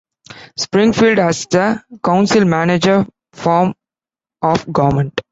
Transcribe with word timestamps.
Springfield 0.57 1.19
has 1.19 1.45
a 1.53 1.83
council-manager 2.03 3.05
form 3.33 3.75
of 4.41 4.73
government. 4.73 5.21